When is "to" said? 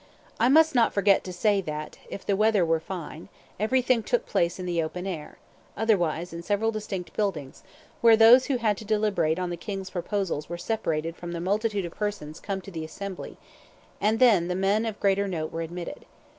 1.25-1.31, 8.77-8.83, 12.61-12.71